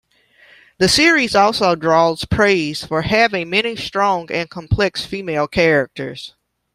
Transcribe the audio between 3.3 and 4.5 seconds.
many strong and